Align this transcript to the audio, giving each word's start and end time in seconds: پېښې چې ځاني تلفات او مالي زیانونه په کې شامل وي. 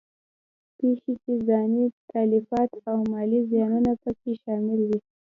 پېښې 0.77 1.13
چې 1.23 1.31
ځاني 1.49 1.83
تلفات 2.11 2.71
او 2.89 2.97
مالي 3.11 3.39
زیانونه 3.51 3.91
په 4.01 4.09
کې 4.19 4.31
شامل 4.43 4.79
وي. 4.87 4.99